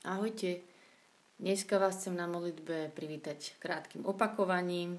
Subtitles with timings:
[0.00, 0.64] Ahojte.
[1.36, 4.96] Dneska vás chcem na modlitbe privítať krátkým opakovaním.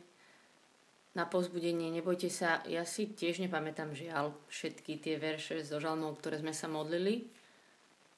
[1.17, 6.37] Na pozbudenie nebojte sa, ja si tiež nepamätám žiaľ všetky tie verše zo žalmov, ktoré
[6.37, 7.25] sme sa modlili,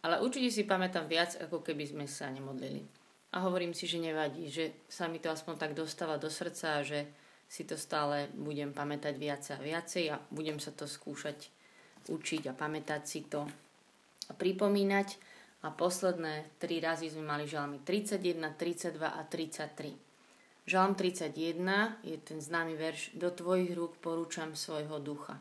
[0.03, 2.83] ale určite si pamätám viac, ako keby sme sa nemodlili.
[3.31, 7.07] A hovorím si, že nevadí, že sa mi to aspoň tak dostáva do srdca že
[7.47, 11.47] si to stále budem pamätať viac a viacej a budem sa to skúšať
[12.11, 13.47] učiť a pamätať si to
[14.27, 15.32] a pripomínať.
[15.63, 19.95] A posledné tri razy sme mali žalmy 31, 32 a 33.
[20.67, 25.39] Žalm 31 je ten známy verš Do tvojich rúk porúčam svojho ducha.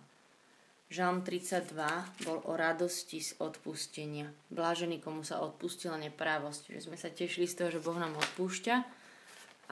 [0.93, 1.75] Žalm 32
[2.29, 4.29] bol o radosti z odpustenia.
[4.53, 6.75] Blážený, komu sa odpustila neprávosť.
[6.75, 8.75] Že sme sa tešili z toho, že Boh nám odpúšťa.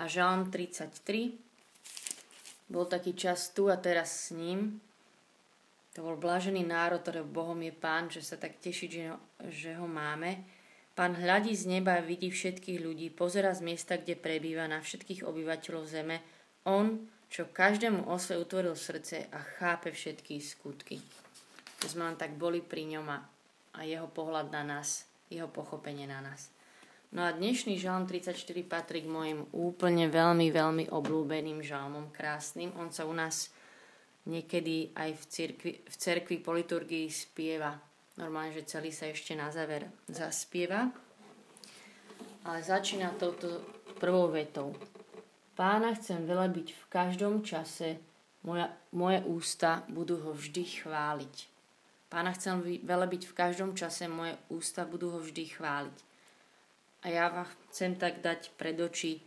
[0.00, 1.36] A Žalm 33
[2.72, 4.80] bol taký čas tu a teraz s ním,
[5.90, 9.10] to bol blážený národ, ktorého Bohom je Pán, že sa tak teší,
[9.50, 10.46] že ho, máme.
[10.94, 15.26] Pán hľadí z neba a vidí všetkých ľudí, pozera z miesta, kde prebýva na všetkých
[15.26, 16.22] obyvateľov zeme.
[16.62, 16.94] On,
[17.26, 21.02] čo každému osle utvoril srdce a chápe všetky skutky.
[21.82, 23.18] To sme len tak boli pri ňom a,
[23.82, 26.54] jeho pohľad na nás, jeho pochopenie na nás.
[27.10, 28.38] No a dnešný žalm 34
[28.70, 32.70] patrí k mojim úplne veľmi, veľmi obľúbeným žalmom, krásnym.
[32.78, 33.50] On sa u nás
[34.30, 37.74] niekedy aj v cirkvi, v cerkvi po liturgii spieva.
[38.14, 40.86] Normálne, že celý sa ešte na záver zaspieva.
[42.46, 43.60] Ale začína touto
[43.98, 44.72] prvou vetou.
[45.58, 48.00] Pána chcem velebiť v každom čase,
[48.46, 51.36] moja, moje ústa budú ho vždy chváliť.
[52.08, 55.98] Pána chcem velebiť v každom čase, moje ústa budú ho vždy chváliť.
[57.04, 59.20] A ja vám chcem tak dať pred oči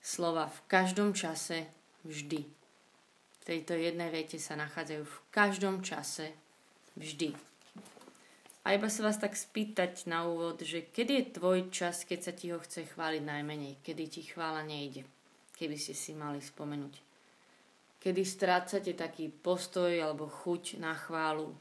[0.00, 1.68] slova v každom čase,
[2.04, 2.57] vždy
[3.48, 6.36] tejto jednej vete sa nachádzajú v každom čase,
[7.00, 7.32] vždy.
[8.68, 12.32] A iba sa vás tak spýtať na úvod, že kedy je tvoj čas, keď sa
[12.36, 15.08] ti ho chce chváliť najmenej, kedy ti chvála nejde,
[15.56, 17.00] keby ste si mali spomenúť.
[18.04, 21.56] Kedy strácate taký postoj alebo chuť na chválu,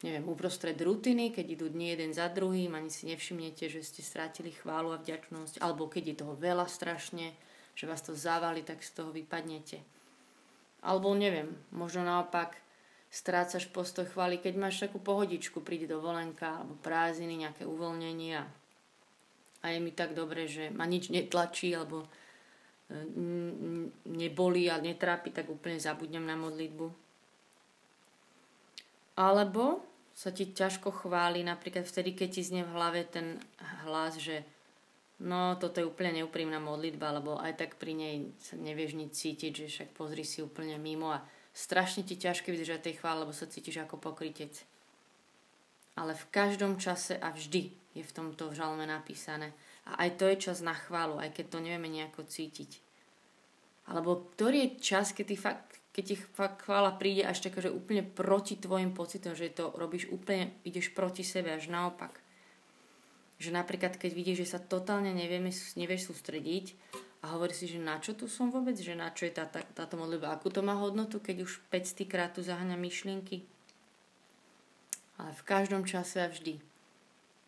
[0.00, 4.56] neviem, uprostred rutiny, keď idú dni jeden za druhým, ani si nevšimnete, že ste strátili
[4.56, 7.36] chválu a vďačnosť, alebo keď je toho veľa strašne,
[7.76, 9.99] že vás to zavali, tak z toho vypadnete
[10.80, 12.56] alebo neviem, možno naopak
[13.10, 18.44] strácaš postoj chvály, keď máš takú pohodičku, príde dovolenka alebo prázdniny, nejaké uvoľnenie a,
[19.60, 22.08] a je mi tak dobre, že ma nič netlačí alebo e,
[24.06, 26.86] neboli a netrápi, tak úplne zabudnem na modlitbu.
[29.18, 33.42] Alebo sa ti ťažko chváli napríklad vtedy, keď ti znie v hlave ten
[33.84, 34.46] hlas, že
[35.20, 39.52] No, toto je úplne neúprimná modlitba, lebo aj tak pri nej sa nevieš nič cítiť,
[39.52, 41.20] že však pozri si úplne mimo a
[41.52, 44.64] strašne ti ťažké vydržať tej chvále, lebo sa cítiš ako pokrytec.
[46.00, 49.52] Ale v každom čase a vždy je v tomto žalme napísané.
[49.84, 52.80] A aj to je čas na chválu, aj keď to nevieme nejako cítiť.
[53.92, 57.68] Alebo ktorý je čas, keď, ty fakt, keď ti fakt chvála príde až taká, že
[57.68, 62.24] úplne proti tvojim pocitom, že to robíš úplne, ideš proti sebe, až naopak
[63.40, 66.76] že napríklad, keď vidíš, že sa totálne nevieme, nevieš sústrediť
[67.24, 69.64] a hovorí si, že na čo tu som vôbec, že na čo je tá, tá,
[69.64, 73.48] táto modlitba, akú to má hodnotu, keď už 500 krát tu zaháňa myšlienky.
[75.16, 76.60] Ale v každom čase a vždy.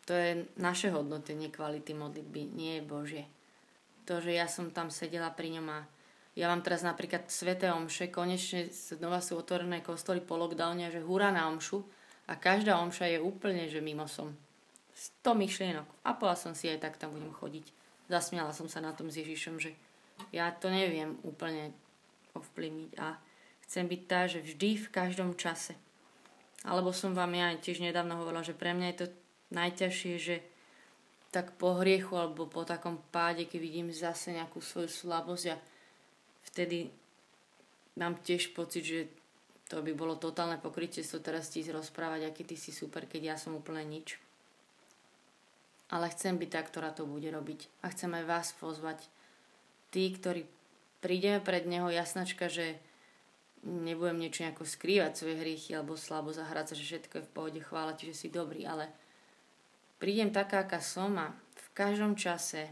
[0.09, 3.23] To je naše hodnotenie kvality modlitby, nie je Božie.
[4.09, 5.79] To, že ja som tam sedela pri ňom a
[6.33, 11.29] ja mám teraz napríklad Sveté Omše, konečne znova sú otvorené kostoly po lockdowne, že hurá
[11.29, 11.85] na Omšu
[12.25, 14.33] a každá Omša je úplne, že mimo som
[14.93, 15.87] 100 myšlienok.
[16.05, 17.65] A povedala som si, aj tak tam budem chodiť.
[18.07, 19.73] Zasmiala som sa na tom s Ježišom, že
[20.29, 21.73] ja to neviem úplne
[22.37, 23.17] ovplyvniť a
[23.65, 25.73] chcem byť tá, že vždy v každom čase.
[26.63, 29.07] Alebo som vám ja tiež nedávno hovorila, že pre mňa je to
[29.51, 30.35] najťažšie, že
[31.33, 35.57] tak po hriechu alebo po takom páde, keď vidím zase nejakú svoju slabosť a
[36.53, 36.93] vtedy
[37.97, 38.99] mám tiež pocit, že
[39.65, 43.35] to by bolo totálne pokrytie so teraz ti rozprávať, aký ty si super, keď ja
[43.41, 44.21] som úplne nič
[45.89, 47.67] ale chcem byť tá, ktorá to bude robiť.
[47.83, 49.03] A chcem aj vás pozvať.
[49.91, 50.47] Tí, ktorí
[51.03, 52.79] prídeme pred Neho, jasnačka, že
[53.63, 57.59] nebudem niečo nejako skrývať svoje hriechy alebo slabo zahrať sa, že všetko je v pohode,
[57.63, 58.91] chvála ti, že si dobrý, ale
[59.99, 62.67] prídem taká, aká som a v každom čase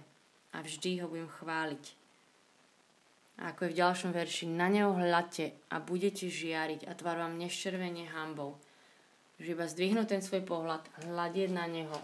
[0.52, 1.86] a vždy ho budem chváliť.
[3.40, 7.40] A ako je v ďalšom verši, na neho hľadte a budete žiariť a tvár vám
[7.40, 8.60] neščervenie hambou.
[9.40, 11.98] Že iba zdvihnúť ten svoj pohľad, hľadieť na neho,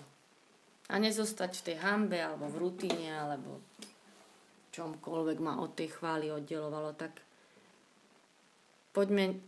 [0.88, 3.60] a nezostať v tej hambe alebo v rutine alebo
[4.72, 7.20] čomkoľvek ma od tej chvály oddelovalo, tak
[8.96, 9.42] poďme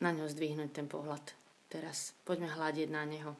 [0.00, 1.22] na ňo zdvihnúť ten pohľad
[1.68, 2.16] teraz.
[2.24, 3.32] Poďme hľadiť na neho.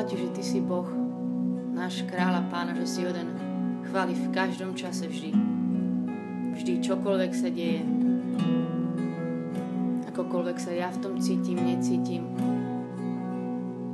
[0.00, 0.88] Chvála Ti, že Ty si Boh,
[1.76, 3.36] náš kráľ a pána, že si hoden
[3.84, 5.28] chváli v každom čase vždy.
[6.56, 7.84] Vždy čokoľvek sa deje.
[10.08, 12.32] Akokoľvek sa ja v tom cítim, necítim.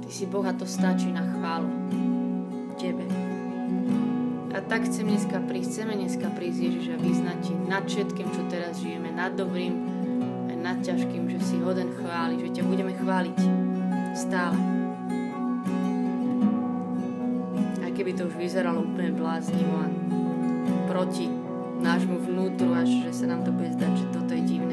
[0.06, 1.74] Ty si Boh a to stačí na chválu.
[2.78, 3.02] Tebe.
[4.54, 8.46] A tak chcem dneska prísť, chceme dneska prísť Ježiš a vyznať Ti nad všetkým, čo
[8.46, 9.74] teraz žijeme, nad dobrým,
[10.54, 13.38] aj nad ťažkým, že si hoden chváli, že ťa budeme chváliť
[14.14, 14.75] stále.
[18.06, 19.90] Keby to už vyzeralo úplne bláznivo a
[20.86, 21.26] proti
[21.82, 24.65] nášmu vnútru, až že sa nám to bude zdať, že toto je divné.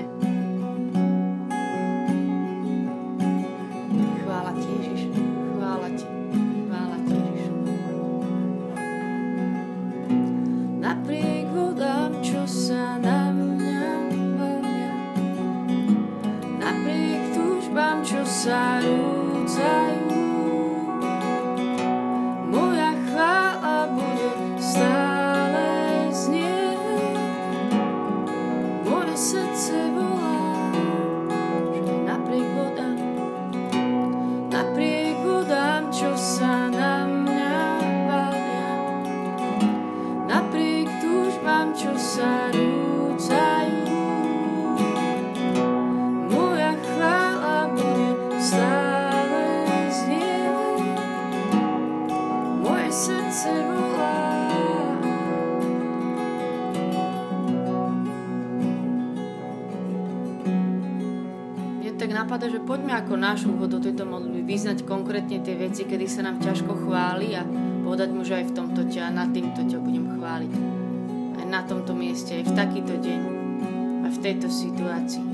[62.63, 66.87] Poďme ako náš úvod do tejto modlitby vyznať konkrétne tie veci, kedy sa nám ťažko
[66.87, 67.43] chváli a
[67.83, 70.53] povedať mu, že aj v tomto ťa, na týmto ťa budem chváliť.
[71.43, 73.21] Aj na tomto mieste, aj v takýto deň,
[74.07, 75.27] aj v tejto situácii.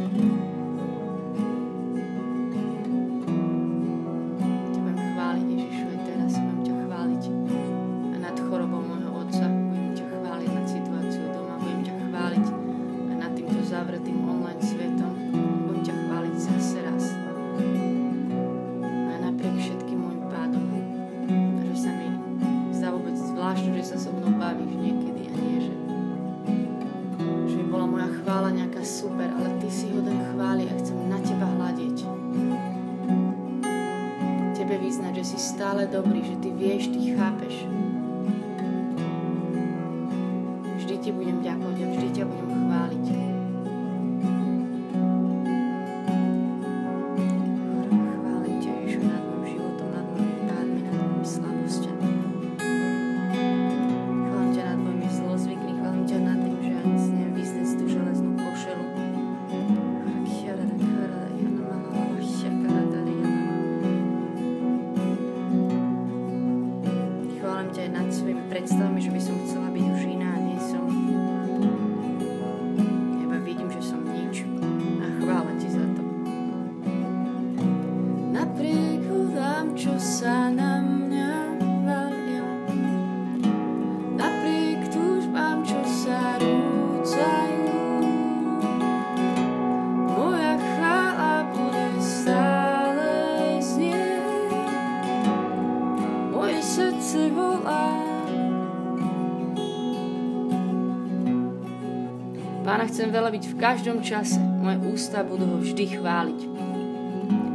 [102.88, 104.40] Chcem byť v každom čase.
[104.40, 106.40] Moje ústa budú ho vždy chváliť.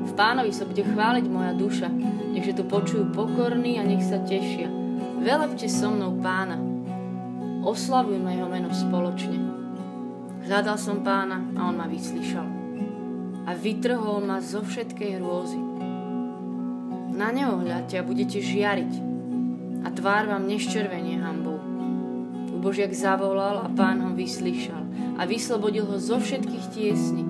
[0.05, 1.89] V pánovi sa bude chváliť moja duša.
[2.35, 4.69] Nechže to počujú pokorní a nech sa tešia.
[5.25, 6.61] Velebte so mnou pána.
[7.65, 9.39] Oslavujme jeho meno spoločne.
[10.45, 12.45] Hľadal som pána a on ma vyslyšal.
[13.49, 15.61] A vytrhol ma zo všetkej hrôzy.
[17.17, 18.93] Na neho hľadte a budete žiariť.
[19.85, 21.57] A tvár vám neščervenie hambou.
[22.61, 24.84] Božiak zavolal a pán ho vyslyšal
[25.15, 27.25] a vyslobodil ho zo všetkých tiesní.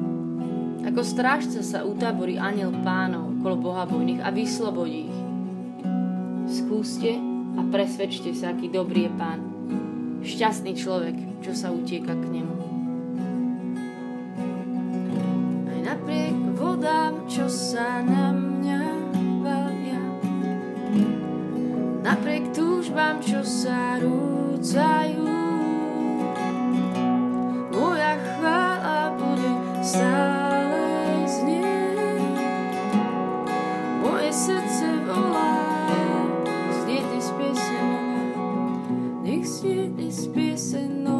[0.85, 5.19] Ako strážca sa utáborí aniel pánov okolo bohabojných a vyslobodí ich.
[6.49, 7.17] Skúste
[7.57, 9.41] a presvedčte sa, aký dobrý je pán.
[10.25, 12.57] Šťastný človek, čo sa utieka k nemu.
[15.69, 18.83] Aj napriek vodám, čo sa na mňa
[19.45, 20.05] bavia,
[22.01, 25.34] napriek túžbám, čo sa rúcajú,
[40.25, 41.14] slova pravdivé.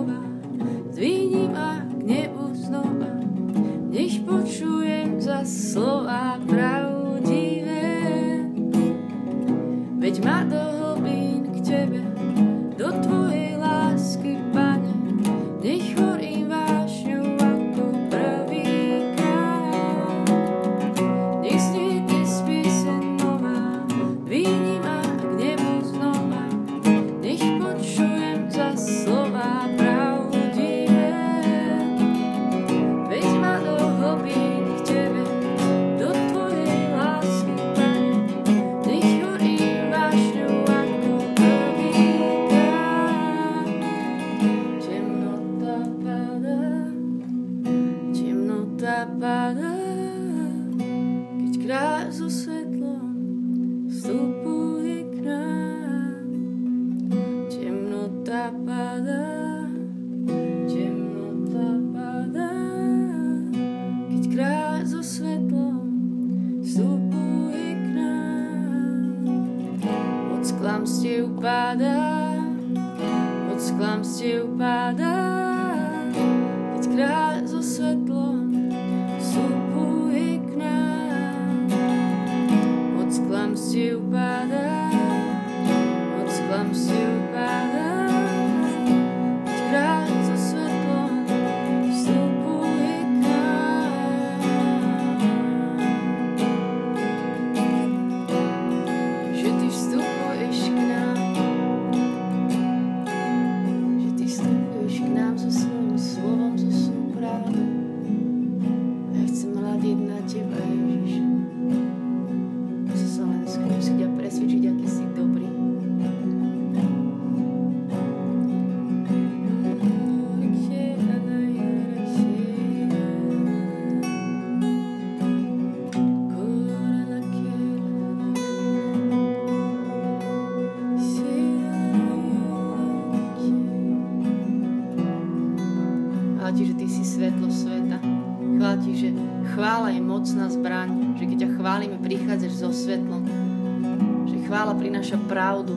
[144.95, 145.75] Prináša pravdu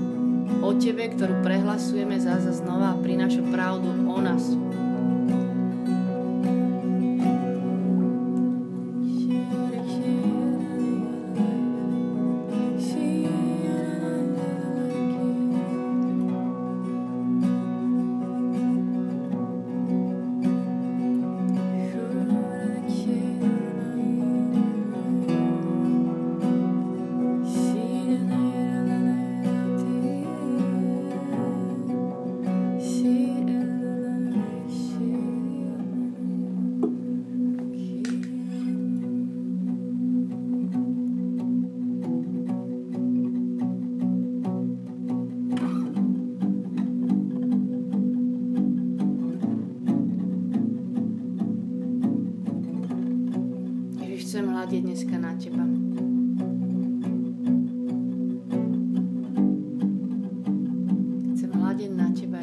[0.62, 4.54] o Tebe, ktorú prehlasujeme zase znova, prináša pravdu o nás.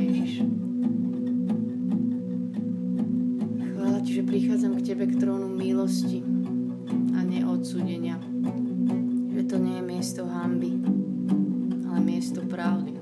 [0.04, 0.44] Ježiš.
[3.72, 6.20] Chvála Ti, že prichádzam k Tebe k trónu milosti
[7.16, 8.20] a neodsudenia.
[9.32, 10.76] Že to nie je miesto hamby,
[11.88, 12.92] ale miesto pravdy.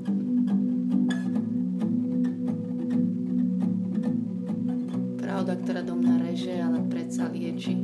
[5.18, 7.82] Pravda, ktorá do mňa reže, ale predsa lieči.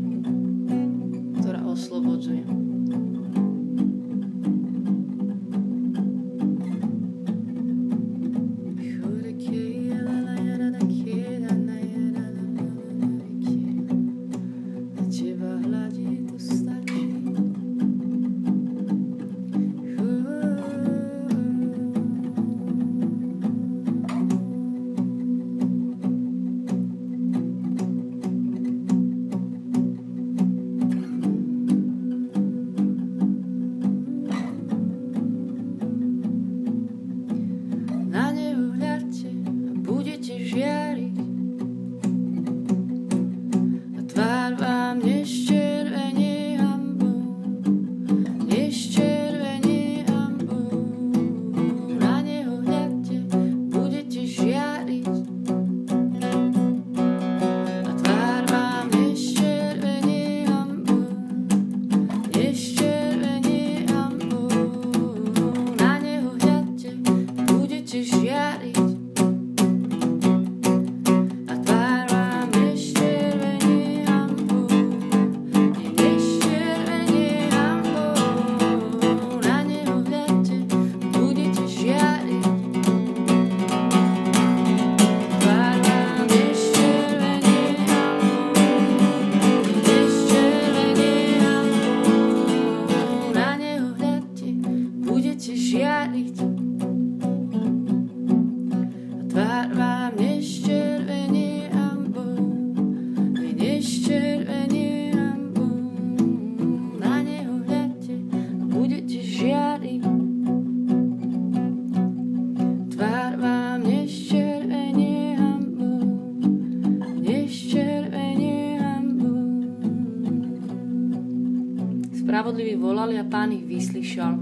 [123.79, 124.35] Vyslyšal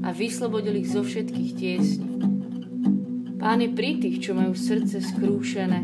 [0.00, 2.08] a vyslobodil ich zo všetkých tiesní.
[3.36, 5.80] Pán je pri tých, čo majú srdce skrúšené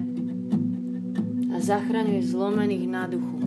[1.53, 3.39] a zachraňuje zlomených na duchu.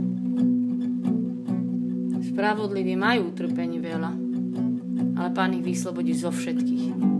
[2.22, 4.12] Spravodliví majú utrpení veľa,
[5.18, 7.11] ale pán ich vyslobodí zo všetkých.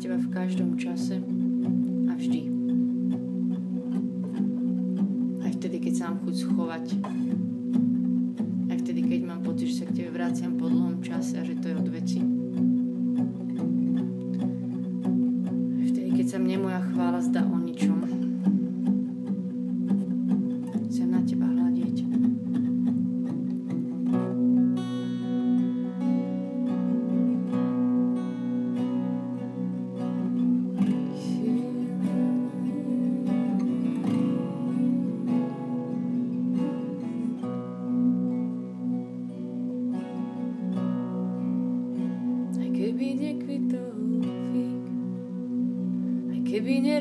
[0.00, 1.20] teba v každom čase.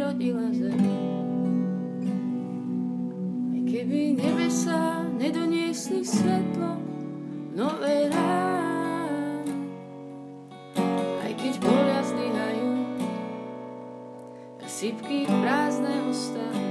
[0.09, 0.81] rodila zem.
[3.53, 6.81] Aj keby nebesa nedoniesli svetlo
[7.53, 9.53] nové ráno,
[11.21, 12.73] aj keď polia zlyhajú
[14.57, 16.68] a sypky prázdneho stávu.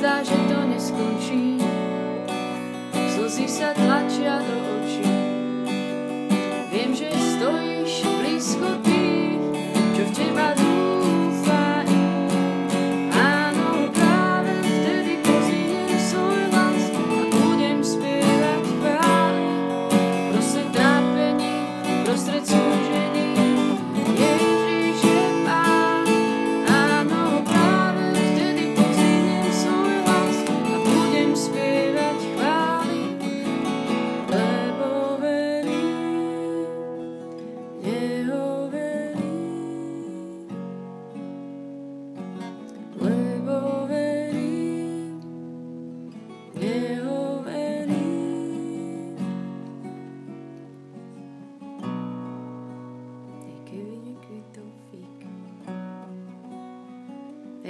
[0.00, 0.28] Spirit.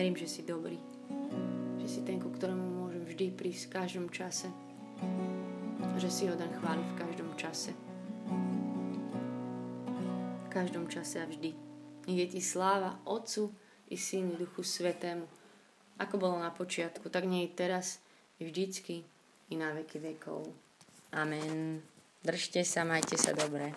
[0.08, 0.80] Verím, že si dobrý.
[1.84, 4.48] Že si ten, ku ktorému môžem vždy prísť v každom čase.
[6.00, 7.76] Že si ho dám chváliť v každom čase.
[10.40, 11.52] V každom čase a vždy.
[12.08, 13.52] Je ti sláva Otcu
[13.92, 15.28] i Synu Duchu Svetému.
[16.00, 18.00] Ako bolo na počiatku, tak nie je teraz,
[18.40, 19.04] i vždycky,
[19.52, 20.48] i na veky vekov.
[21.12, 21.84] Amen.
[22.24, 23.76] Držte sa, majte sa dobre.